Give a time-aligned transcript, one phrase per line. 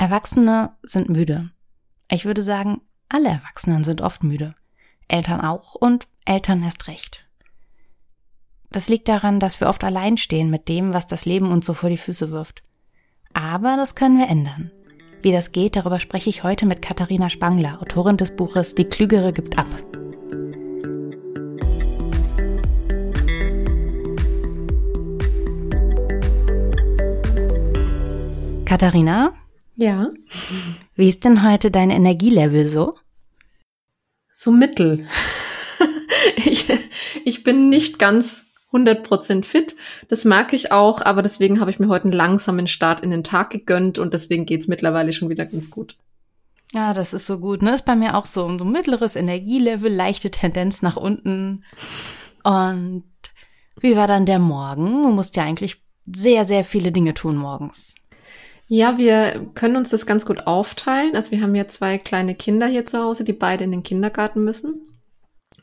[0.00, 1.50] Erwachsene sind müde.
[2.08, 4.54] Ich würde sagen, alle Erwachsenen sind oft müde.
[5.08, 7.26] Eltern auch und Eltern erst recht.
[8.70, 11.74] Das liegt daran, dass wir oft allein stehen mit dem, was das Leben uns so
[11.74, 12.62] vor die Füße wirft.
[13.34, 14.70] Aber das können wir ändern.
[15.20, 19.32] Wie das geht, darüber spreche ich heute mit Katharina Spangler, Autorin des Buches Die Klügere
[19.32, 19.66] gibt ab.
[28.64, 29.32] Katharina?
[29.78, 30.10] Ja.
[30.96, 32.96] Wie ist denn heute dein Energielevel so?
[34.32, 35.06] So mittel.
[36.36, 36.66] ich,
[37.24, 39.76] ich bin nicht ganz 100% fit.
[40.08, 43.22] Das mag ich auch, aber deswegen habe ich mir heute einen langsamen Start in den
[43.22, 45.96] Tag gegönnt und deswegen geht's mittlerweile schon wieder ganz gut.
[46.72, 47.62] Ja, das ist so gut.
[47.62, 47.72] Ne?
[47.72, 48.58] Ist bei mir auch so.
[48.58, 51.64] So mittleres Energielevel, leichte Tendenz nach unten.
[52.42, 53.04] Und
[53.80, 55.04] wie war dann der Morgen?
[55.04, 55.80] Du musst ja eigentlich
[56.12, 57.94] sehr, sehr viele Dinge tun morgens.
[58.70, 61.16] Ja, wir können uns das ganz gut aufteilen.
[61.16, 64.44] Also wir haben ja zwei kleine Kinder hier zu Hause, die beide in den Kindergarten
[64.44, 65.00] müssen.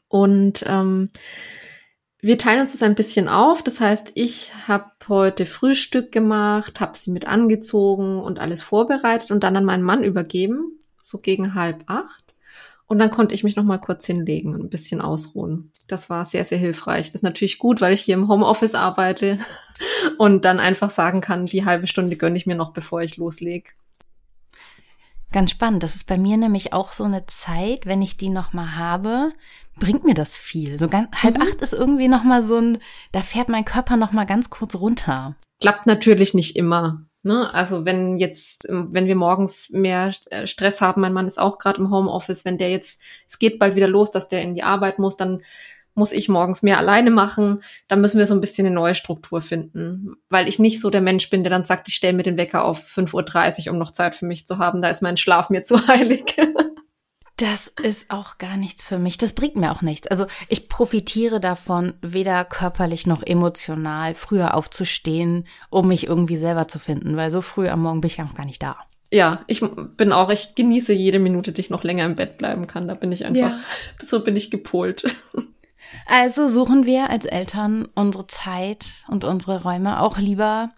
[0.08, 1.12] Und ähm,
[2.20, 3.62] wir teilen uns das ein bisschen auf.
[3.62, 9.44] Das heißt, ich habe heute Frühstück gemacht, habe sie mit angezogen und alles vorbereitet und
[9.44, 12.34] dann an meinen Mann übergeben, so gegen halb acht.
[12.88, 15.72] Und dann konnte ich mich noch mal kurz hinlegen und ein bisschen ausruhen.
[15.86, 17.08] Das war sehr, sehr hilfreich.
[17.08, 19.38] Das ist natürlich gut, weil ich hier im Homeoffice arbeite
[20.18, 23.72] und dann einfach sagen kann, die halbe Stunde gönne ich mir noch, bevor ich loslege.
[25.32, 25.84] Ganz spannend.
[25.84, 29.34] Das ist bei mir nämlich auch so eine Zeit, wenn ich die noch mal habe,
[29.78, 30.80] bringt mir das viel.
[30.80, 31.44] So ganz, halb mhm.
[31.44, 32.78] acht ist irgendwie noch mal so ein,
[33.12, 35.36] da fährt mein Körper noch mal ganz kurz runter.
[35.60, 37.06] Klappt natürlich nicht immer.
[37.24, 37.54] Ne?
[37.54, 41.80] Also wenn jetzt, wenn wir morgens mehr äh, Stress haben, mein Mann ist auch gerade
[41.80, 45.00] im Homeoffice, wenn der jetzt, es geht bald wieder los, dass der in die Arbeit
[45.00, 45.42] muss, dann
[45.96, 47.64] muss ich morgens mehr alleine machen.
[47.88, 51.02] Dann müssen wir so ein bisschen eine neue Struktur finden, weil ich nicht so der
[51.02, 53.92] Mensch bin, der dann sagt, ich stelle mir den Wecker auf 5.30 Uhr, um noch
[53.92, 54.82] Zeit für mich zu haben.
[54.82, 56.36] Da ist mein Schlaf mir zu heilig.
[57.38, 59.18] Das ist auch gar nichts für mich.
[59.18, 60.08] Das bringt mir auch nichts.
[60.08, 66.80] Also ich profitiere davon, weder körperlich noch emotional, früher aufzustehen, um mich irgendwie selber zu
[66.80, 68.78] finden, weil so früh am Morgen bin ich auch gar nicht da.
[69.12, 69.62] Ja, ich
[69.98, 72.88] bin auch, ich genieße jede Minute, die ich noch länger im Bett bleiben kann.
[72.88, 73.60] Da bin ich einfach, ja.
[74.06, 75.04] so bin ich gepolt.
[76.06, 80.72] Also suchen wir als Eltern unsere Zeit und unsere Räume auch lieber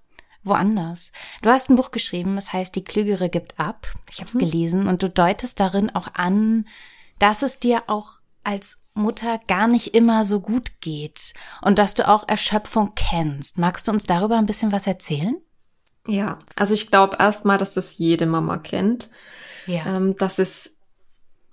[0.44, 1.12] woanders.
[1.42, 3.88] Du hast ein Buch geschrieben, das heißt Die Klügere gibt ab.
[4.10, 4.40] Ich habe es mhm.
[4.40, 6.68] gelesen und du deutest darin auch an,
[7.20, 12.08] dass es dir auch als Mutter gar nicht immer so gut geht und dass du
[12.08, 13.58] auch Erschöpfung kennst.
[13.58, 15.36] Magst du uns darüber ein bisschen was erzählen?
[16.08, 19.10] Ja, also ich glaube erstmal, dass das jede Mama kennt.
[19.66, 19.86] Ja.
[19.86, 20.77] Ähm, dass es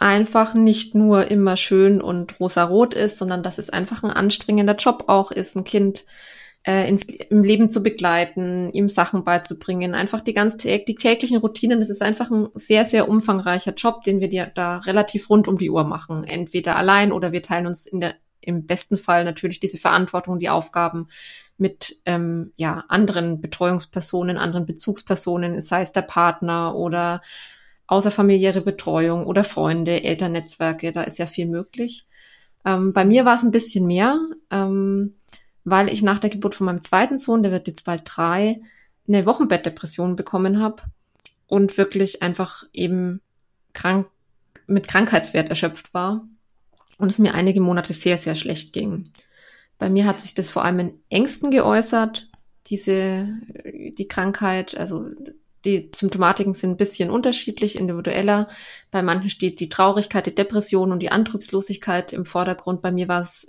[0.04, 5.04] einfach nicht nur immer schön und rosarot ist, sondern dass es einfach ein anstrengender Job
[5.06, 6.04] auch ist, ein Kind
[6.62, 11.81] äh, ins, im Leben zu begleiten, ihm Sachen beizubringen, einfach die ganz die täglichen Routinen.
[11.81, 15.56] Das ist einfach ein sehr, sehr umfangreicher Job, den wir dir da relativ rund um
[15.56, 16.25] die Uhr machen.
[16.25, 20.50] Entweder allein oder wir teilen uns in der, im besten Fall natürlich diese Verantwortung, die
[20.50, 21.09] Aufgaben
[21.56, 27.22] mit ähm, ja, anderen Betreuungspersonen, anderen Bezugspersonen, sei es der Partner oder
[27.86, 32.06] außerfamiliäre Betreuung oder Freunde, Elternnetzwerke, da ist ja viel möglich.
[32.64, 34.18] Ähm, bei mir war es ein bisschen mehr.
[34.50, 35.14] Ähm,
[35.64, 38.60] weil ich nach der Geburt von meinem zweiten Sohn, der wird jetzt bald drei,
[39.08, 40.82] eine Wochenbettdepression bekommen habe
[41.46, 43.20] und wirklich einfach eben
[43.72, 44.06] krank
[44.66, 46.26] mit Krankheitswert erschöpft war
[46.96, 49.10] und es mir einige Monate sehr, sehr schlecht ging.
[49.78, 52.30] Bei mir hat sich das vor allem in Ängsten geäußert,
[52.66, 53.28] diese,
[53.64, 55.10] die Krankheit, also
[55.64, 58.48] die Symptomatiken sind ein bisschen unterschiedlich, individueller.
[58.91, 62.82] Bei manchen steht die Traurigkeit, die Depression und die Antriebslosigkeit im Vordergrund.
[62.82, 63.47] Bei mir war es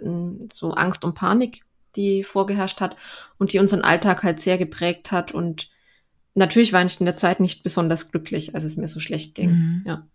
[0.51, 1.61] so Angst und Panik,
[1.95, 2.95] die vorgeherrscht hat
[3.37, 5.31] und die unseren Alltag halt sehr geprägt hat.
[5.31, 5.69] Und
[6.33, 9.49] natürlich war ich in der Zeit nicht besonders glücklich, als es mir so schlecht ging.
[9.49, 9.83] Mhm.
[9.85, 10.07] Ja.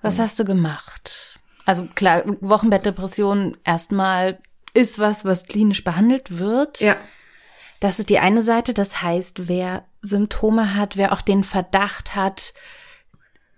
[0.00, 1.38] Was hast du gemacht?
[1.64, 4.40] Also klar, Wochenbettdepression erstmal
[4.74, 6.80] ist was, was klinisch behandelt wird.
[6.80, 6.96] Ja.
[7.82, 8.74] Das ist die eine Seite.
[8.74, 12.54] Das heißt, wer Symptome hat, wer auch den Verdacht hat,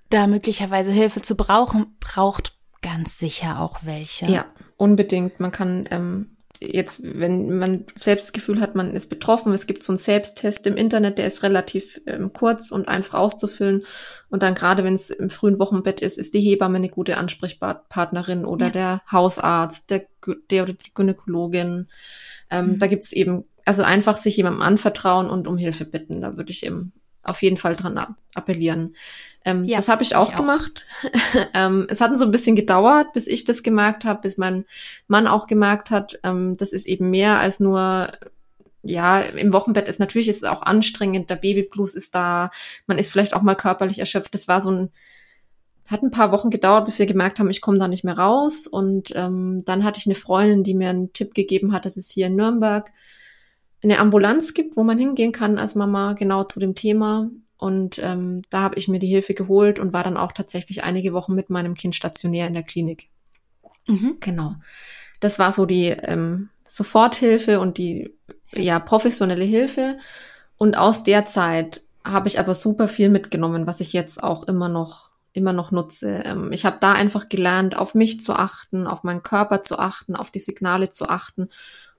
[0.08, 4.24] da möglicherweise Hilfe zu brauchen, braucht ganz sicher auch welche.
[4.24, 4.46] Ja,
[4.78, 5.40] unbedingt.
[5.40, 9.82] Man kann ähm, jetzt, wenn man selbst das Gefühl hat, man ist betroffen, es gibt
[9.82, 13.84] so einen Selbsttest im Internet, der ist relativ ähm, kurz und einfach auszufüllen.
[14.30, 18.46] Und dann gerade wenn es im frühen Wochenbett ist, ist die Hebamme eine gute Ansprechpartnerin
[18.46, 18.72] oder ja.
[18.72, 20.06] der Hausarzt, der,
[20.50, 21.88] der oder die Gynäkologin.
[22.50, 22.78] Ähm, mhm.
[22.78, 26.20] Da gibt es eben, also einfach sich jemandem anvertrauen und um Hilfe bitten.
[26.20, 27.98] Da würde ich eben auf jeden Fall dran
[28.34, 28.94] appellieren.
[29.44, 30.86] Ähm, ja, das habe ich auch ich gemacht.
[31.54, 34.64] ähm, es hat so ein bisschen gedauert, bis ich das gemerkt habe, bis mein
[35.08, 38.08] Mann auch gemerkt hat, ähm, das ist eben mehr als nur
[38.86, 42.50] ja, im Wochenbett ist natürlich ist es auch anstrengend, der Babyblues ist da,
[42.86, 44.34] man ist vielleicht auch mal körperlich erschöpft.
[44.34, 44.90] Das war so ein,
[45.86, 48.66] hat ein paar Wochen gedauert, bis wir gemerkt haben, ich komme da nicht mehr raus.
[48.66, 52.10] Und ähm, dann hatte ich eine Freundin, die mir einen Tipp gegeben hat, dass es
[52.10, 52.90] hier in Nürnberg
[53.84, 57.30] eine Ambulanz gibt, wo man hingehen kann als Mama, genau zu dem Thema.
[57.56, 61.12] Und ähm, da habe ich mir die Hilfe geholt und war dann auch tatsächlich einige
[61.12, 63.08] Wochen mit meinem Kind stationär in der Klinik.
[63.86, 64.16] Mhm.
[64.20, 64.54] Genau.
[65.20, 68.12] Das war so die ähm, Soforthilfe und die
[68.52, 69.98] ja professionelle Hilfe.
[70.56, 74.68] Und aus der Zeit habe ich aber super viel mitgenommen, was ich jetzt auch immer
[74.68, 76.22] noch immer noch nutze.
[76.24, 80.14] Ähm, ich habe da einfach gelernt, auf mich zu achten, auf meinen Körper zu achten,
[80.14, 81.48] auf die Signale zu achten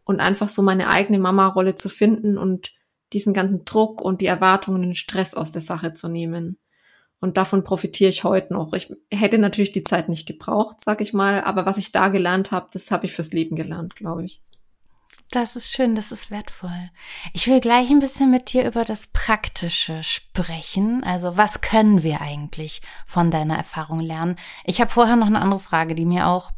[0.06, 2.74] und einfach so meine eigene Mama-Rolle zu finden und
[3.12, 6.58] diesen ganzen Druck und die Erwartungen, den Stress aus der Sache zu nehmen.
[7.20, 8.74] Und davon profitiere ich heute noch.
[8.74, 12.52] Ich hätte natürlich die Zeit nicht gebraucht, sag ich mal, aber was ich da gelernt
[12.52, 14.42] habe, das habe ich fürs Leben gelernt, glaube ich.
[15.32, 16.92] Das ist schön, das ist wertvoll.
[17.34, 21.04] Ich will gleich ein bisschen mit dir über das Praktische sprechen.
[21.04, 24.36] Also was können wir eigentlich von deiner Erfahrung lernen?
[24.66, 26.52] Ich habe vorher noch eine andere Frage, die mir auch,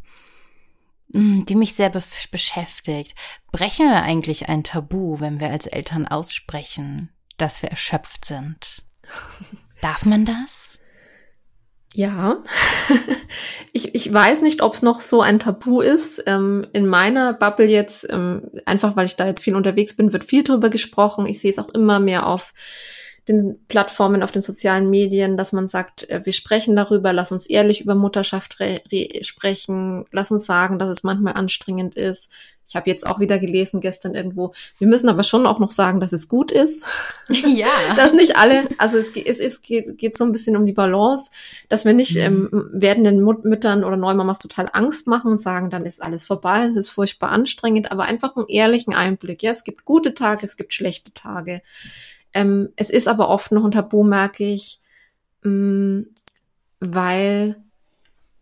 [1.09, 3.15] die mich sehr be beschäftigt.
[3.51, 8.83] Brechen wir eigentlich ein Tabu, wenn wir als Eltern aussprechen, dass wir erschöpft sind?
[9.81, 10.79] Darf man das?
[11.93, 12.37] Ja,
[13.71, 16.21] ich, ich weiß nicht, ob es noch so ein Tabu ist.
[16.27, 20.23] Ähm, in meiner Bubble jetzt, ähm, einfach weil ich da jetzt viel unterwegs bin, wird
[20.23, 21.25] viel drüber gesprochen.
[21.25, 22.53] Ich sehe es auch immer mehr auf
[23.27, 27.45] den Plattformen, auf den sozialen Medien, dass man sagt, äh, wir sprechen darüber, lass uns
[27.45, 28.57] ehrlich über Mutterschaft
[29.21, 32.29] sprechen, lass uns sagen, dass es manchmal anstrengend ist.
[32.69, 36.01] Ich habe jetzt auch wieder gelesen gestern irgendwo, wir müssen aber schon auch noch sagen,
[36.01, 36.83] dass es gut ist.
[37.29, 37.67] Ja.
[37.95, 41.29] dass nicht alle, also es, es, es geht, geht so ein bisschen um die Balance,
[41.69, 42.49] dass wir nicht mhm.
[42.51, 46.67] ähm, werdenden Mut Müttern oder Neumamas total Angst machen und sagen, dann ist alles vorbei,
[46.67, 49.43] das ist furchtbar anstrengend, aber einfach einen ehrlichen Einblick.
[49.43, 51.61] Ja, es gibt gute Tage, es gibt schlechte Tage.
[52.37, 54.79] Ähm, es ist aber oft noch ein Tabu, merke ich,
[55.41, 56.05] mh, mm,
[56.79, 57.55] weil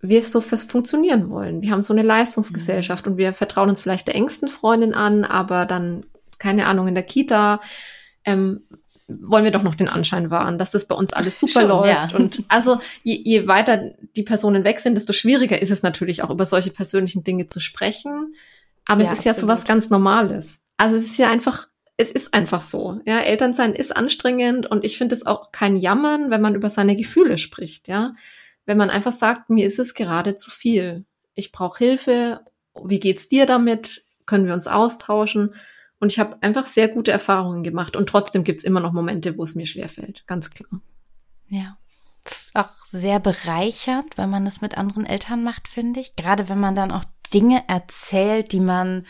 [0.02, 1.62] wir so funktionieren wollen.
[1.62, 3.14] Wir haben so eine Leistungsgesellschaft mhm.
[3.14, 6.06] und wir vertrauen uns vielleicht der engsten Freundin an, aber dann,
[6.40, 7.62] keine Ahnung, in der Kita
[8.26, 8.60] ähm,
[9.08, 12.12] wollen wir doch noch den Anschein wahren, dass das bei uns alles super Schon, läuft.
[12.12, 12.18] Ja.
[12.18, 16.32] Und also je, je weiter die Personen weg sind, desto schwieriger ist es natürlich auch
[16.32, 18.36] über solche persönlichen Dinge zu sprechen.
[18.86, 19.38] Aber ja, es ist absolut.
[19.38, 20.60] ja so was ganz Normales.
[20.76, 23.00] Also es ist ja einfach es ist einfach so.
[23.06, 26.96] Ja, Elternsein ist anstrengend und ich finde es auch kein Jammern, wenn man über seine
[26.96, 27.88] Gefühle spricht.
[27.88, 28.16] Ja,
[28.66, 31.06] wenn man einfach sagt, mir ist es gerade zu viel.
[31.36, 32.42] Ich brauche Hilfe.
[32.84, 34.06] Wie geht's dir damit?
[34.26, 35.56] Können wir uns austauschen?
[36.00, 37.96] Und ich habe einfach sehr gute Erfahrungen gemacht.
[37.96, 40.24] Und trotzdem gibt's immer noch Momente, wo es mir schwerfällt.
[40.28, 40.82] Ganz klar.
[41.48, 41.78] Ja.
[42.24, 46.16] Das ist auch sehr bereichert, wenn man das mit anderen Eltern macht, finde ich.
[46.16, 47.04] Gerade wenn man dann auch
[47.34, 49.06] Dinge erzählt, die man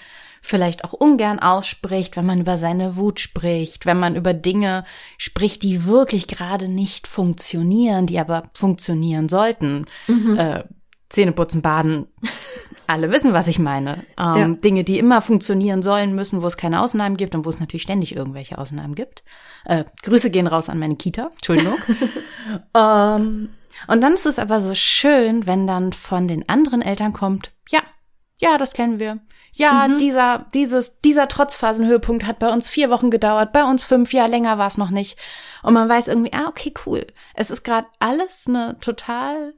[0.45, 4.85] vielleicht auch ungern ausspricht, wenn man über seine Wut spricht, wenn man über Dinge
[5.17, 9.85] spricht, die wirklich gerade nicht funktionieren, die aber funktionieren sollten.
[10.07, 10.37] Mhm.
[10.37, 10.63] Äh,
[11.09, 12.07] Zähneputzen, Baden,
[12.87, 14.03] alle wissen, was ich meine.
[14.19, 14.47] Ähm, ja.
[14.49, 17.83] Dinge, die immer funktionieren sollen müssen, wo es keine Ausnahmen gibt und wo es natürlich
[17.83, 19.23] ständig irgendwelche Ausnahmen gibt.
[19.65, 21.77] Äh, Grüße gehen raus an meine Kita, Entschuldigung.
[22.75, 23.49] ähm,
[23.87, 27.81] und dann ist es aber so schön, wenn dann von den anderen Eltern kommt, ja,
[28.37, 29.21] ja, das kennen wir
[29.55, 29.97] ja, mhm.
[29.97, 34.57] dieser, dieses, dieser Trotzphasenhöhepunkt hat bei uns vier Wochen gedauert, bei uns fünf, ja, länger
[34.57, 35.17] war es noch nicht.
[35.63, 37.07] Und man weiß irgendwie, ah, okay, cool.
[37.33, 39.53] Es ist gerade alles eine total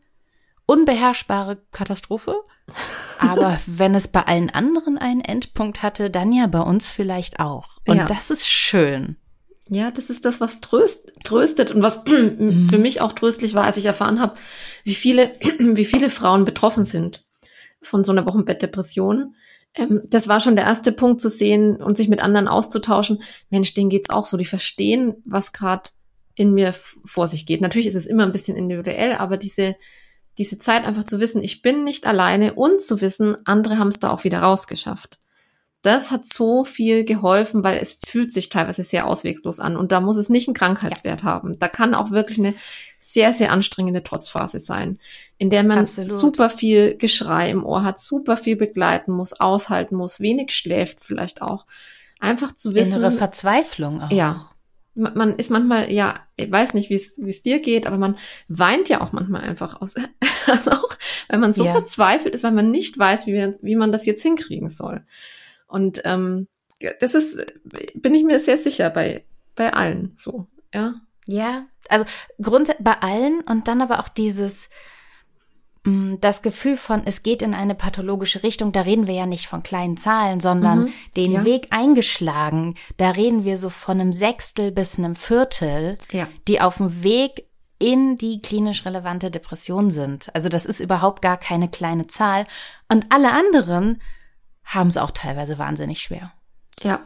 [0.68, 2.36] unbeherrschbare Katastrophe.
[3.20, 7.80] Aber wenn es bei allen anderen einen Endpunkt hatte, dann ja bei uns vielleicht auch.
[7.88, 8.06] Und ja.
[8.06, 9.18] das ist schön.
[9.70, 12.70] Ja, das ist das, was tröst, tröstet und was mhm.
[12.70, 14.36] für mich auch tröstlich war, als ich erfahren habe,
[14.84, 17.25] wie viele, wie viele Frauen betroffen sind
[17.82, 19.36] von so einer Wochenbettdepression
[20.06, 23.22] das war schon der erste Punkt zu sehen und sich mit anderen auszutauschen.
[23.50, 24.38] Mensch, denen geht's auch so.
[24.38, 25.90] Die verstehen, was gerade
[26.36, 26.74] in mir
[27.06, 27.62] vor sich geht.
[27.62, 29.76] Natürlich ist es immer ein bisschen individuell, aber diese,
[30.38, 34.00] diese Zeit einfach zu wissen, ich bin nicht alleine und zu wissen, andere haben es
[34.00, 35.20] da auch wieder rausgeschafft
[35.82, 40.02] das hat so viel geholfen, weil es fühlt sich teilweise sehr auswegslos an und da
[40.02, 41.28] muss es nicht einen Krankheitswert ja.
[41.28, 41.60] haben.
[41.60, 42.56] Da kann auch wirklich eine
[43.00, 45.00] sehr, sehr anstrengende Trotzphase sein,
[45.38, 46.12] in der man Absolut.
[46.12, 51.42] super viel Geschrei im Ohr hat, super viel begleiten muss, aushalten muss, wenig schläft vielleicht
[51.42, 51.66] auch.
[52.20, 52.96] Einfach zu wissen.
[52.96, 54.12] Innere Verzweiflung auch.
[54.12, 54.42] Ja.
[54.96, 58.18] Man ist manchmal, ja, ich weiß nicht, wie es dir geht, aber man
[58.48, 59.94] weint ja auch manchmal einfach aus.
[60.48, 60.98] also auch,
[61.30, 61.72] wenn man so ja.
[61.74, 65.06] verzweifelt ist, weil man nicht weiß, wie, wie man das jetzt hinkriegen soll.
[65.68, 66.48] Und ähm,
[67.00, 67.46] das ist,
[67.96, 70.96] bin ich mir sehr sicher bei, bei allen so, ja.
[71.26, 72.06] Ja, also
[72.42, 74.70] grundsätzlich bei allen und dann aber auch dieses,
[75.84, 79.48] mm, das Gefühl von, es geht in eine pathologische Richtung, da reden wir ja nicht
[79.48, 81.44] von kleinen Zahlen, sondern mhm, den ja.
[81.44, 86.30] Weg eingeschlagen, da reden wir so von einem Sechstel bis einem Viertel, ja.
[86.48, 87.48] die auf dem Weg
[87.80, 90.34] in die klinisch relevante Depression sind.
[90.34, 92.46] Also das ist überhaupt gar keine kleine Zahl.
[92.88, 94.02] Und alle anderen
[94.68, 96.32] haben es auch teilweise wahnsinnig schwer.
[96.82, 97.00] Ja.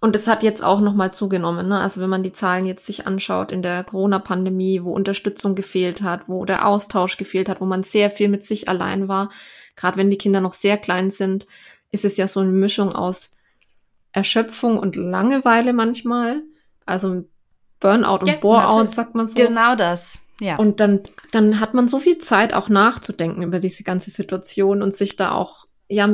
[0.00, 1.68] Und es hat jetzt auch nochmal zugenommen.
[1.68, 1.78] Ne?
[1.78, 6.28] Also wenn man die Zahlen jetzt sich anschaut in der Corona-Pandemie, wo Unterstützung gefehlt hat,
[6.28, 9.30] wo der Austausch gefehlt hat, wo man sehr viel mit sich allein war,
[9.76, 11.46] gerade wenn die Kinder noch sehr klein sind,
[11.90, 13.32] ist es ja so eine Mischung aus
[14.12, 16.42] Erschöpfung und Langeweile manchmal.
[16.86, 17.24] Also
[17.80, 18.94] Burnout und ja, Boreout, natürlich.
[18.94, 19.34] sagt man so.
[19.34, 20.18] Genau das.
[20.40, 20.56] Ja.
[20.56, 21.00] Und dann,
[21.32, 25.32] dann hat man so viel Zeit auch nachzudenken über diese ganze Situation und sich da
[25.32, 26.08] auch, ja,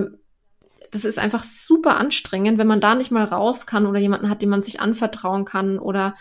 [0.91, 4.43] das ist einfach super anstrengend, wenn man da nicht mal raus kann oder jemanden hat,
[4.43, 6.17] dem man sich anvertrauen kann oder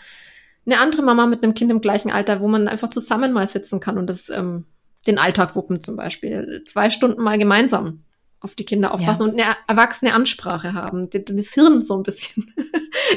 [0.66, 3.80] eine andere Mama mit einem Kind im gleichen Alter, wo man einfach zusammen mal sitzen
[3.80, 4.66] kann und das ähm,
[5.06, 6.64] den Alltag wuppen zum Beispiel.
[6.66, 8.04] Zwei Stunden mal gemeinsam
[8.40, 9.26] auf die Kinder aufpassen ja.
[9.26, 11.08] und eine erwachsene Ansprache haben.
[11.10, 12.52] Das Hirn so ein bisschen.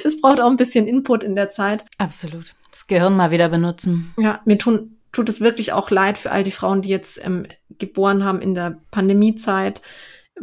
[0.04, 1.86] Es braucht auch ein bisschen Input in der Zeit.
[2.00, 2.56] Absolut.
[2.72, 4.12] Das Gehirn mal wieder benutzen.
[4.18, 7.46] Ja, mir tun, tut es wirklich auch leid für all die Frauen, die jetzt ähm,
[7.78, 9.82] geboren haben in der Pandemiezeit,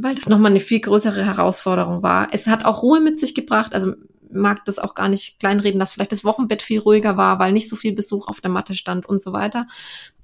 [0.02, 2.28] weil das nochmal eine viel größere Herausforderung war.
[2.33, 3.75] Es hat auch Ruhe mit sich gebracht.
[3.75, 3.95] Also
[4.33, 7.69] mag das auch gar nicht kleinreden, dass vielleicht das Wochenbett viel ruhiger war, weil nicht
[7.69, 9.66] so viel Besuch auf der Matte stand und so weiter.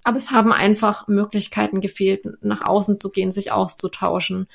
[0.04, 4.46] Aber es haben einfach Möglichkeiten gefehlt, nach außen zu gehen, sich auszutauschen.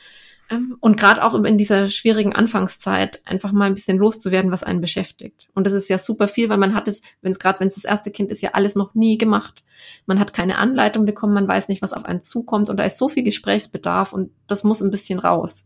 [0.51, 4.81] Ähm, und gerade auch in dieser schwierigen Anfangszeit einfach mal ein bisschen loszuwerden, was einen
[4.81, 5.47] beschäftigt.
[5.53, 7.75] Und das ist ja super viel, weil man hat es, wenn es gerade, wenn es
[7.75, 9.63] das erste Kind ist, ja alles noch nie gemacht.
[10.05, 12.97] Man hat keine Anleitung bekommen, man weiß nicht, was auf einen zukommt und da ist
[12.97, 15.65] so viel Gesprächsbedarf und das muss ein bisschen raus.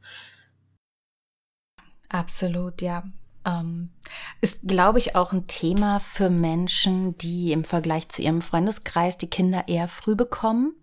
[2.07, 3.03] Absolut, ja.
[3.45, 3.89] Ähm,
[4.41, 9.29] ist, glaube ich, auch ein Thema für Menschen, die im Vergleich zu ihrem Freundeskreis die
[9.29, 10.75] Kinder eher früh bekommen.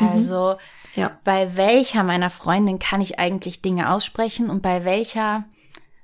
[0.00, 0.08] Mhm.
[0.08, 0.56] Also
[0.94, 1.02] mhm.
[1.02, 1.18] ja.
[1.24, 5.44] bei welcher meiner Freundin kann ich eigentlich Dinge aussprechen und bei welcher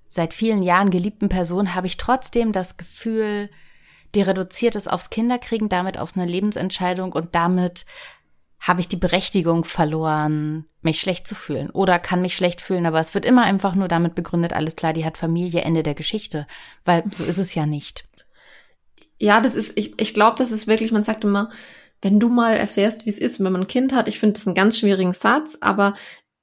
[0.08, 3.48] seit vielen Jahren geliebten Person habe ich trotzdem das Gefühl,
[4.14, 7.86] die reduziert es aufs Kinderkriegen, damit auf eine Lebensentscheidung und damit
[8.60, 13.00] habe ich die Berechtigung verloren, mich schlecht zu fühlen oder kann mich schlecht fühlen, aber
[13.00, 16.46] es wird immer einfach nur damit begründet, alles klar, die hat Familie, Ende der Geschichte,
[16.84, 18.04] weil so ist es ja nicht.
[19.18, 21.50] Ja, das ist, ich, ich glaube, das ist wirklich, man sagt immer,
[22.02, 24.46] wenn du mal erfährst, wie es ist, wenn man ein Kind hat, ich finde das
[24.46, 25.94] einen ganz schwierigen Satz, aber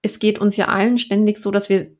[0.01, 1.91] es geht uns ja allen ständig so, dass wir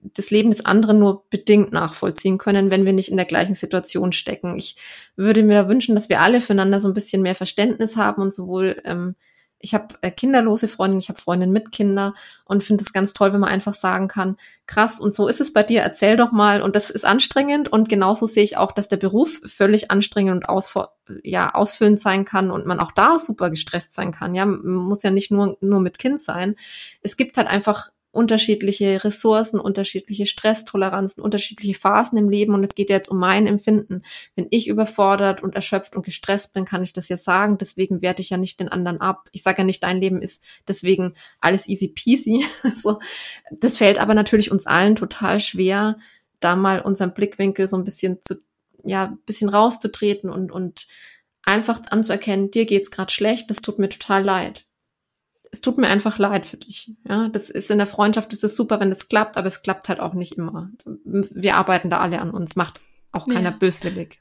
[0.00, 4.12] das Leben des anderen nur bedingt nachvollziehen können, wenn wir nicht in der gleichen Situation
[4.12, 4.56] stecken.
[4.56, 4.76] Ich
[5.16, 8.80] würde mir wünschen, dass wir alle füreinander so ein bisschen mehr Verständnis haben und sowohl
[8.84, 9.16] ähm,
[9.60, 13.32] ich habe äh, kinderlose Freundinnen, ich habe Freundinnen mit Kinder und finde es ganz toll,
[13.32, 14.36] wenn man einfach sagen kann,
[14.66, 16.62] krass, und so ist es bei dir, erzähl doch mal.
[16.62, 20.48] Und das ist anstrengend und genauso sehe ich auch, dass der Beruf völlig anstrengend und
[20.48, 20.74] aus,
[21.24, 24.34] ja, ausfüllend sein kann und man auch da super gestresst sein kann.
[24.34, 26.54] Ja, man muss ja nicht nur, nur mit Kind sein.
[27.02, 32.88] Es gibt halt einfach unterschiedliche Ressourcen, unterschiedliche Stresstoleranzen, unterschiedliche Phasen im Leben und es geht
[32.88, 34.02] jetzt um mein Empfinden.
[34.34, 38.22] Wenn ich überfordert und erschöpft und gestresst bin, kann ich das jetzt sagen, deswegen werte
[38.22, 39.28] ich ja nicht den anderen ab.
[39.32, 42.44] Ich sage ja nicht, dein Leben ist deswegen alles easy peasy.
[42.76, 42.98] so.
[43.50, 45.98] Das fällt aber natürlich uns allen total schwer,
[46.40, 48.36] da mal unseren Blickwinkel so ein bisschen zu,
[48.84, 50.86] ja, bisschen rauszutreten und, und
[51.42, 54.67] einfach anzuerkennen, dir geht's gerade schlecht, das tut mir total leid
[55.50, 56.92] es tut mir einfach leid für dich.
[57.08, 59.88] Ja, das ist in der Freundschaft, das ist super, wenn es klappt, aber es klappt
[59.88, 60.70] halt auch nicht immer.
[60.84, 62.80] Wir arbeiten da alle an uns, macht
[63.12, 63.56] auch keiner ja.
[63.56, 64.20] böswillig.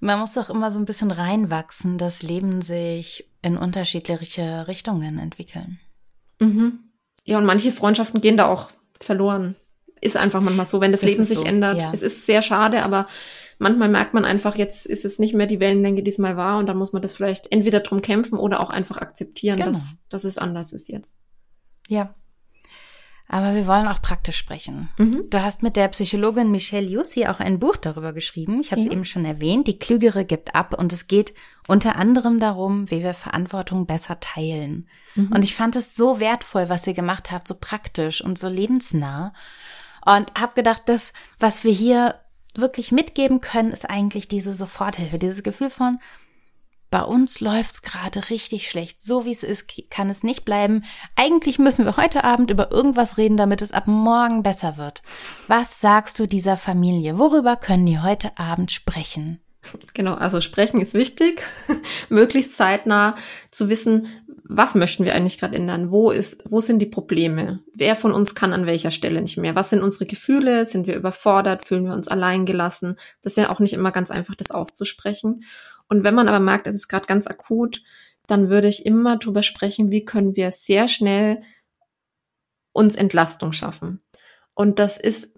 [0.00, 5.78] Man muss auch immer so ein bisschen reinwachsen, dass Leben sich in unterschiedliche Richtungen entwickeln.
[6.40, 6.80] Mhm.
[7.24, 9.56] Ja, und manche Freundschaften gehen da auch verloren.
[10.00, 11.80] Ist einfach manchmal so, wenn das, das Leben sich so, ändert.
[11.80, 11.92] Ja.
[11.92, 13.06] Es ist sehr schade, aber
[13.60, 16.58] manchmal merkt man einfach, jetzt ist es nicht mehr die Wellenlänge, die es mal war
[16.58, 19.72] und dann muss man das vielleicht entweder drum kämpfen oder auch einfach akzeptieren, genau.
[19.72, 21.14] dass, dass es anders ist jetzt.
[21.86, 22.14] Ja.
[23.28, 24.88] Aber wir wollen auch praktisch sprechen.
[24.98, 25.30] Mhm.
[25.30, 28.60] Du hast mit der Psychologin Michelle Jussi auch ein Buch darüber geschrieben.
[28.60, 28.92] Ich habe es ja.
[28.92, 29.68] eben schon erwähnt.
[29.68, 30.74] Die Klügere gibt ab.
[30.76, 31.32] Und es geht
[31.68, 34.88] unter anderem darum, wie wir Verantwortung besser teilen.
[35.14, 35.30] Mhm.
[35.30, 39.32] Und ich fand es so wertvoll, was ihr gemacht habt, so praktisch und so lebensnah.
[40.04, 42.16] Und habe gedacht, das, was wir hier
[42.58, 45.98] wirklich mitgeben können, ist eigentlich diese Soforthilfe, dieses Gefühl von,
[46.90, 49.00] bei uns läuft's gerade richtig schlecht.
[49.00, 50.84] So wie es ist, kann es nicht bleiben.
[51.14, 55.02] Eigentlich müssen wir heute Abend über irgendwas reden, damit es ab morgen besser wird.
[55.46, 57.18] Was sagst du dieser Familie?
[57.18, 59.40] Worüber können die heute Abend sprechen?
[59.94, 61.42] Genau, also sprechen ist wichtig,
[62.08, 63.14] möglichst zeitnah
[63.50, 64.08] zu wissen,
[64.52, 65.92] was möchten wir eigentlich gerade ändern?
[65.92, 67.60] Wo ist, wo sind die Probleme?
[67.72, 69.54] Wer von uns kann an welcher Stelle nicht mehr?
[69.54, 70.66] Was sind unsere Gefühle?
[70.66, 71.64] Sind wir überfordert?
[71.64, 72.96] Fühlen wir uns allein gelassen?
[73.22, 75.44] Das ist ja auch nicht immer ganz einfach, das auszusprechen.
[75.88, 77.82] Und wenn man aber merkt, es ist gerade ganz akut,
[78.26, 81.42] dann würde ich immer drüber sprechen, wie können wir sehr schnell
[82.72, 84.00] uns Entlastung schaffen.
[84.54, 85.32] Und das ist,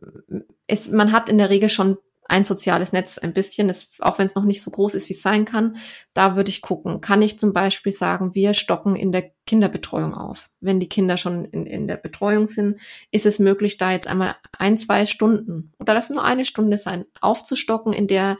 [0.66, 1.98] ist, man hat in der Regel schon
[2.28, 5.14] ein soziales Netz ein bisschen, das, auch wenn es noch nicht so groß ist, wie
[5.14, 5.76] es sein kann.
[6.14, 7.00] Da würde ich gucken.
[7.00, 10.48] Kann ich zum Beispiel sagen, wir stocken in der Kinderbetreuung auf.
[10.60, 12.78] Wenn die Kinder schon in, in der Betreuung sind,
[13.10, 17.04] ist es möglich, da jetzt einmal ein, zwei Stunden oder lass nur eine Stunde sein,
[17.20, 18.38] aufzustocken, in der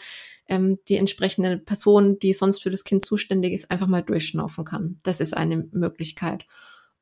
[0.48, 5.00] ähm, die entsprechende Person, die sonst für das Kind zuständig ist, einfach mal durchschnaufen kann.
[5.02, 6.46] Das ist eine Möglichkeit.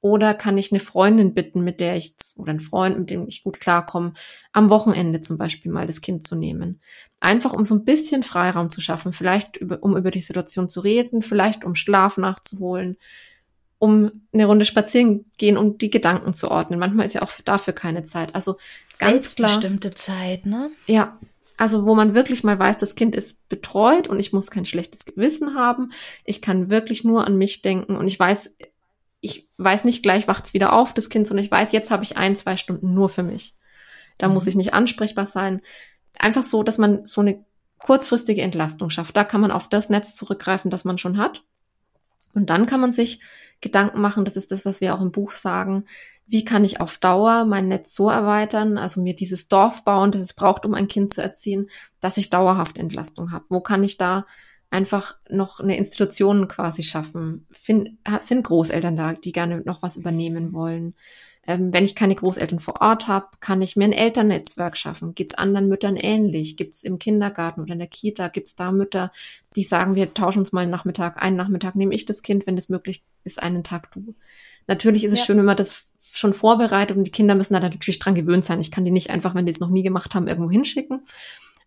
[0.03, 3.43] Oder kann ich eine Freundin bitten, mit der ich, oder einen Freund, mit dem ich
[3.45, 4.15] gut klarkomme,
[4.53, 6.81] am Wochenende zum Beispiel mal das Kind zu nehmen.
[7.21, 10.81] Einfach um so ein bisschen Freiraum zu schaffen, vielleicht über, um über die Situation zu
[10.81, 12.97] reden, vielleicht um Schlaf nachzuholen,
[13.79, 16.81] um eine Runde spazieren gehen, um die Gedanken zu ordnen.
[16.81, 18.35] Manchmal ist ja auch dafür keine Zeit.
[18.35, 18.57] Also
[18.99, 19.61] ganz klar,
[19.95, 20.71] Zeit, ne?
[20.87, 21.19] Ja,
[21.61, 25.05] also wo man wirklich mal weiß, das Kind ist betreut und ich muss kein schlechtes
[25.05, 25.93] Gewissen haben.
[26.25, 28.55] Ich kann wirklich nur an mich denken und ich weiß,
[29.21, 32.17] ich weiß nicht gleich wacht's wieder auf, das Kind, sondern ich weiß, jetzt habe ich
[32.17, 33.57] ein, zwei Stunden nur für mich.
[34.19, 34.35] Da mhm.
[34.35, 35.61] muss ich nicht ansprechbar sein.
[36.19, 37.45] Einfach so, dass man so eine
[37.79, 39.17] kurzfristige Entlastung schafft.
[39.17, 41.45] Da kann man auf das Netz zurückgreifen, das man schon hat.
[42.35, 43.21] Und dann kann man sich
[43.61, 45.85] Gedanken machen, das ist das, was wir auch im Buch sagen,
[46.27, 50.23] wie kann ich auf Dauer mein Netz so erweitern, also mir dieses Dorf bauen, das
[50.23, 53.47] es braucht, um ein Kind zu erziehen, dass ich dauerhaft Entlastung habe.
[53.49, 54.27] Wo kann ich da
[54.71, 57.47] einfach noch eine Institution quasi schaffen.
[57.51, 60.95] Find, sind Großeltern da, die gerne noch was übernehmen wollen?
[61.47, 65.15] Ähm, wenn ich keine Großeltern vor Ort habe, kann ich mir ein Elternnetzwerk schaffen.
[65.15, 66.57] Geht es anderen Müttern ähnlich?
[66.57, 69.11] Gibt es im Kindergarten oder in der Kita, gibt es da Mütter,
[69.57, 72.59] die sagen, wir tauschen uns mal einen Nachmittag, einen Nachmittag nehme ich das Kind, wenn
[72.59, 74.15] es möglich ist, einen Tag du.
[74.67, 75.25] Natürlich ist es ja.
[75.25, 78.61] schön, wenn man das schon vorbereitet und die Kinder müssen da natürlich dran gewöhnt sein.
[78.61, 81.07] Ich kann die nicht einfach, wenn die es noch nie gemacht haben, irgendwo hinschicken.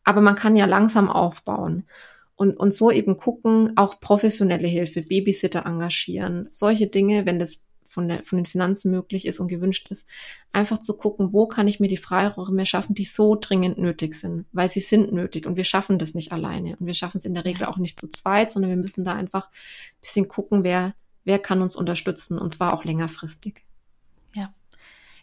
[0.03, 1.86] Aber man kann ja langsam aufbauen
[2.35, 7.63] und, und so eben gucken, auch professionelle Hilfe, Babysitter engagieren, solche Dinge, wenn das
[7.93, 10.07] von, der, von den Finanzen möglich ist und gewünscht ist,
[10.51, 14.45] einfach zu gucken, wo kann ich mir die Freiräume schaffen, die so dringend nötig sind,
[14.51, 15.45] weil sie sind nötig.
[15.45, 16.75] Und wir schaffen das nicht alleine.
[16.77, 19.13] Und wir schaffen es in der Regel auch nicht zu zweit, sondern wir müssen da
[19.13, 23.63] einfach ein bisschen gucken, wer, wer kann uns unterstützen und zwar auch längerfristig.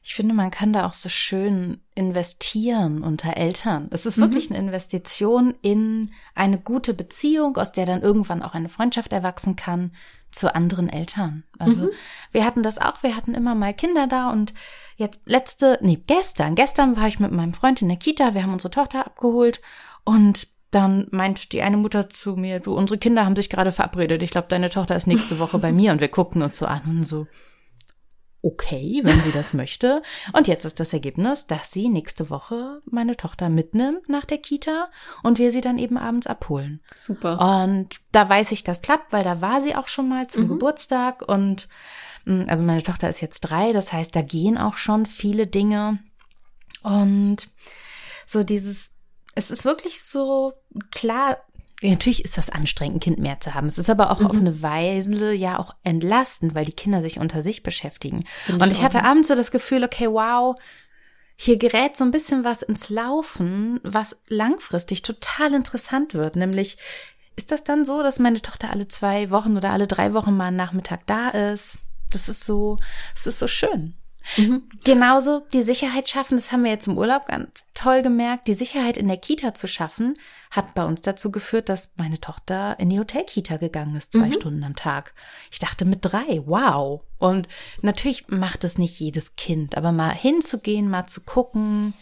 [0.02, 3.88] Ich finde, man kann da auch so schön investieren unter Eltern.
[3.90, 4.22] Es ist mhm.
[4.22, 9.56] wirklich eine Investition in eine gute Beziehung, aus der dann irgendwann auch eine Freundschaft erwachsen
[9.56, 9.92] kann
[10.30, 11.44] zu anderen Eltern.
[11.58, 11.90] Also mhm.
[12.32, 14.54] wir hatten das auch, wir hatten immer mal Kinder da und
[14.96, 18.52] jetzt letzte, nee, gestern, gestern war ich mit meinem Freund in der Kita, wir haben
[18.52, 19.60] unsere Tochter abgeholt
[20.04, 24.22] und dann meint die eine Mutter zu mir, du, unsere Kinder haben sich gerade verabredet.
[24.22, 26.82] Ich glaube, deine Tochter ist nächste Woche bei mir und wir guckten uns so an
[26.86, 27.26] und so,
[28.42, 30.02] okay, wenn sie das möchte.
[30.32, 34.90] Und jetzt ist das Ergebnis, dass sie nächste Woche meine Tochter mitnimmt nach der Kita
[35.22, 36.80] und wir sie dann eben abends abholen.
[36.96, 37.40] Super.
[37.40, 40.48] Und da weiß ich, das klappt, weil da war sie auch schon mal zum mhm.
[40.48, 41.68] Geburtstag und
[42.24, 45.98] mm, also meine Tochter ist jetzt drei, das heißt, da gehen auch schon viele Dinge.
[46.82, 47.48] Und
[48.26, 48.92] so dieses,
[49.34, 50.54] es ist wirklich so
[50.90, 51.38] klar,
[51.82, 53.66] Natürlich ist das anstrengend, ein Kind mehr zu haben.
[53.66, 54.26] Es ist aber auch mhm.
[54.26, 58.24] auf eine Weise ja auch entlastend, weil die Kinder sich unter sich beschäftigen.
[58.44, 60.56] Find und ich, ich hatte abends so das Gefühl, okay, wow,
[61.36, 66.36] hier gerät so ein bisschen was ins Laufen, was langfristig total interessant wird.
[66.36, 66.76] Nämlich,
[67.34, 70.48] ist das dann so, dass meine Tochter alle zwei Wochen oder alle drei Wochen mal
[70.48, 71.78] einen Nachmittag da ist?
[72.10, 72.76] Das ist so,
[73.14, 73.94] das ist so schön.
[74.36, 74.68] Mhm.
[74.84, 78.96] Genauso die Sicherheit schaffen, das haben wir jetzt im Urlaub ganz toll gemerkt, die Sicherheit
[78.96, 80.14] in der Kita zu schaffen,
[80.50, 84.32] hat bei uns dazu geführt, dass meine Tochter in die Hotelkita gegangen ist, zwei mhm.
[84.32, 85.14] Stunden am Tag.
[85.50, 87.02] Ich dachte mit drei, wow.
[87.18, 87.48] Und
[87.82, 91.94] natürlich macht es nicht jedes Kind, aber mal hinzugehen, mal zu gucken,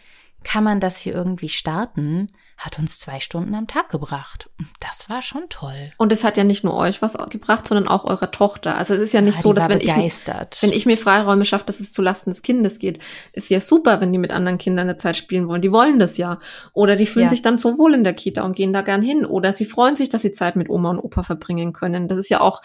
[0.44, 2.30] kann man das hier irgendwie starten?
[2.58, 4.50] Hat uns zwei Stunden am Tag gebracht.
[4.80, 5.92] Das war schon toll.
[5.96, 8.76] Und es hat ja nicht nur euch was gebracht, sondern auch eurer Tochter.
[8.76, 11.66] Also es ist ja nicht ja, so, dass wenn ich, wenn ich mir Freiräume schaffe,
[11.66, 12.98] dass es zulasten des Kindes geht,
[13.32, 15.62] ist ja super, wenn die mit anderen Kindern eine Zeit spielen wollen.
[15.62, 16.40] Die wollen das ja.
[16.72, 17.30] Oder die fühlen ja.
[17.30, 19.24] sich dann so wohl in der Kita und gehen da gern hin.
[19.24, 22.08] Oder sie freuen sich, dass sie Zeit mit Oma und Opa verbringen können.
[22.08, 22.60] Das ist ja auch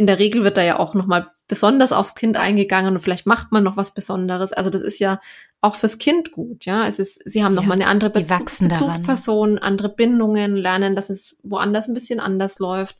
[0.00, 3.52] in der Regel wird da ja auch nochmal besonders aufs Kind eingegangen und vielleicht macht
[3.52, 4.54] man noch was Besonderes.
[4.54, 5.20] Also das ist ja
[5.60, 6.86] auch fürs Kind gut, ja.
[6.86, 11.36] Es ist, sie haben nochmal ja, eine andere Bezug, Bezugsperson, andere Bindungen, lernen, dass es
[11.42, 12.96] woanders ein bisschen anders läuft.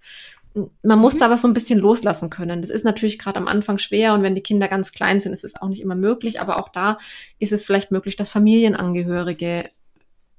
[0.82, 1.18] Man muss mhm.
[1.20, 2.60] da aber so ein bisschen loslassen können.
[2.60, 5.44] Das ist natürlich gerade am Anfang schwer und wenn die Kinder ganz klein sind, ist
[5.44, 6.38] es auch nicht immer möglich.
[6.38, 6.98] Aber auch da
[7.38, 9.70] ist es vielleicht möglich, dass Familienangehörige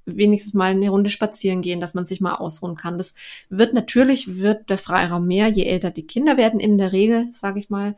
[0.06, 2.98] wenigstens mal eine Runde spazieren gehen, dass man sich mal ausruhen kann.
[2.98, 3.14] Das
[3.50, 7.60] wird natürlich, wird der Freiraum mehr, je älter die Kinder werden, in der Regel, sage
[7.60, 7.96] ich mal.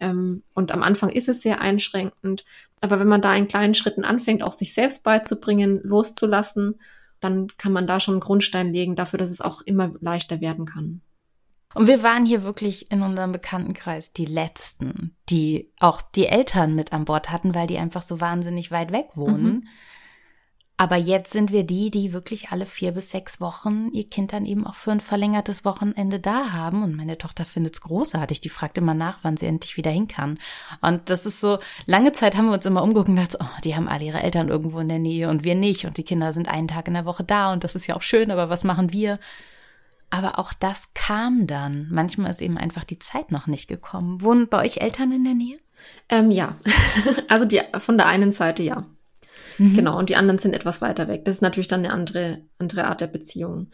[0.00, 2.44] Ähm, und am Anfang ist es sehr einschränkend.
[2.80, 6.80] Aber wenn man da in kleinen Schritten anfängt, auch sich selbst beizubringen, loszulassen,
[7.20, 10.66] dann kann man da schon einen Grundstein legen dafür, dass es auch immer leichter werden
[10.66, 11.00] kann.
[11.74, 16.92] Und wir waren hier wirklich in unserem Bekanntenkreis die Letzten, die auch die Eltern mit
[16.92, 19.42] an Bord hatten, weil die einfach so wahnsinnig weit weg wohnen.
[19.42, 19.68] Mhm.
[20.76, 24.44] Aber jetzt sind wir die, die wirklich alle vier bis sechs Wochen ihr Kind dann
[24.44, 26.82] eben auch für ein verlängertes Wochenende da haben.
[26.82, 28.40] Und meine Tochter findet's großartig.
[28.40, 30.36] Die fragt immer nach, wann sie endlich wieder hin kann.
[30.80, 33.76] Und das ist so, lange Zeit haben wir uns immer umgeguckt und gedacht, oh, die
[33.76, 35.86] haben alle ihre Eltern irgendwo in der Nähe und wir nicht.
[35.86, 38.02] Und die Kinder sind einen Tag in der Woche da und das ist ja auch
[38.02, 39.20] schön, aber was machen wir?
[40.10, 41.86] Aber auch das kam dann.
[41.92, 44.22] Manchmal ist eben einfach die Zeit noch nicht gekommen.
[44.22, 45.58] Wohnen bei euch Eltern in der Nähe?
[46.08, 46.56] Ähm, ja,
[47.28, 48.84] also die von der einen Seite ja.
[49.58, 49.74] Mhm.
[49.74, 51.24] Genau, und die anderen sind etwas weiter weg.
[51.24, 53.70] Das ist natürlich dann eine andere, andere Art der Beziehung.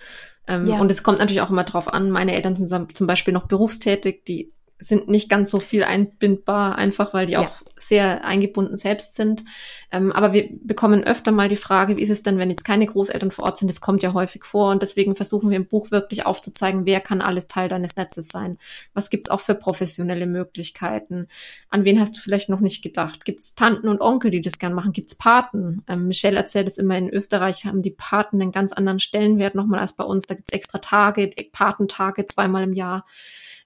[0.46, 0.78] Ähm, ja.
[0.78, 2.10] Und es kommt natürlich auch immer drauf an.
[2.10, 7.12] Meine Eltern sind zum Beispiel noch berufstätig, die sind nicht ganz so viel einbindbar, einfach
[7.12, 7.40] weil die ja.
[7.40, 9.44] auch sehr eingebunden selbst sind.
[9.92, 12.86] Ähm, aber wir bekommen öfter mal die Frage, wie ist es denn, wenn jetzt keine
[12.86, 13.68] Großeltern vor Ort sind?
[13.68, 17.20] Das kommt ja häufig vor und deswegen versuchen wir im Buch wirklich aufzuzeigen, wer kann
[17.20, 18.58] alles Teil deines Netzes sein?
[18.94, 21.28] Was gibt's auch für professionelle Möglichkeiten?
[21.68, 23.24] An wen hast du vielleicht noch nicht gedacht?
[23.24, 24.92] Gibt's Tanten und Onkel, die das gern machen?
[24.92, 25.82] Gibt's Paten?
[25.88, 29.80] Ähm, Michelle erzählt es immer, in Österreich haben die Paten einen ganz anderen Stellenwert nochmal
[29.80, 30.26] als bei uns.
[30.26, 33.04] Da gibt's extra Tage, Patentage zweimal im Jahr.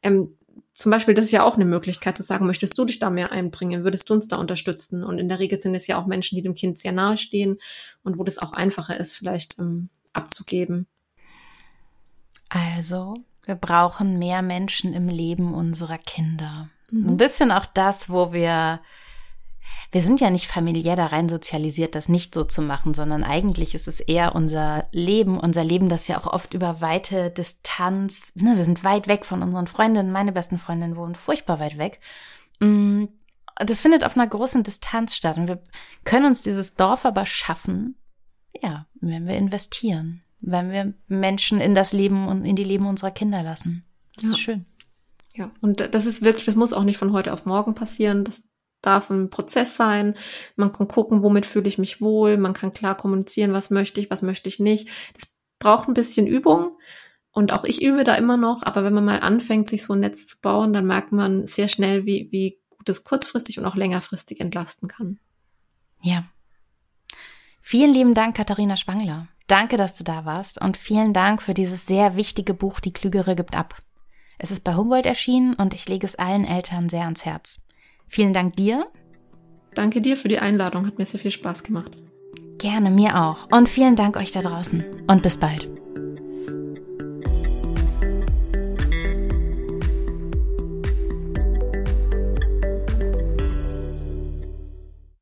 [0.03, 0.37] Ähm,
[0.75, 3.31] zum Beispiel, das ist ja auch eine Möglichkeit zu sagen, möchtest du dich da mehr
[3.31, 3.85] einbringen?
[3.85, 5.05] Würdest du uns da unterstützen?
[5.05, 7.59] Und in der Regel sind es ja auch Menschen, die dem Kind sehr nahe stehen
[8.03, 10.89] und wo das auch einfacher ist, vielleicht ähm, abzugeben.
[12.49, 16.69] Also, wir brauchen mehr Menschen im Leben unserer Kinder.
[16.91, 17.11] Mhm.
[17.11, 18.81] Ein bisschen auch das, wo wir
[19.95, 23.77] wir sind ja nicht familiär da rein sozialisiert, das nicht so zu machen, sondern eigentlich
[23.77, 28.57] ist es eher unser Leben, unser Leben, das ja auch oft über weite Distanz, ne,
[28.57, 32.01] wir sind weit weg von unseren Freundinnen, meine besten Freundinnen wohnen furchtbar weit weg.
[32.59, 33.05] Mm,
[33.55, 35.63] das findet auf einer großen Distanz statt und wir
[36.03, 37.95] können uns dieses Dorf aber schaffen,
[38.61, 43.13] ja, wenn wir investieren, wenn wir Menschen in das Leben und in die Leben unserer
[43.13, 43.85] Kinder lassen.
[44.17, 44.31] Das ja.
[44.31, 44.67] ist schön.
[45.37, 48.25] Ja, und das ist wirklich, das muss auch nicht von heute auf morgen passieren.
[48.25, 48.43] Das
[48.87, 50.17] darf ein Prozess sein.
[50.57, 52.37] Man kann gucken, womit fühle ich mich wohl.
[52.37, 54.89] Man kann klar kommunizieren, was möchte ich, was möchte ich nicht.
[55.15, 56.79] Das braucht ein bisschen Übung.
[57.31, 58.63] Und auch ich übe da immer noch.
[58.63, 61.69] Aber wenn man mal anfängt, sich so ein Netz zu bauen, dann merkt man sehr
[61.69, 65.19] schnell, wie, wie gut es kurzfristig und auch längerfristig entlasten kann.
[66.01, 66.25] Ja.
[67.61, 69.29] Vielen lieben Dank, Katharina Spangler.
[69.47, 73.35] Danke, dass du da warst und vielen Dank für dieses sehr wichtige Buch Die Klügere
[73.35, 73.83] gibt ab.
[74.39, 77.64] Es ist bei Humboldt erschienen und ich lege es allen Eltern sehr ans Herz.
[78.07, 78.87] Vielen Dank dir.
[79.75, 81.93] Danke dir für die Einladung, hat mir sehr viel Spaß gemacht.
[82.59, 83.49] Gerne, mir auch.
[83.51, 84.85] Und vielen Dank euch da draußen.
[85.07, 85.69] Und bis bald.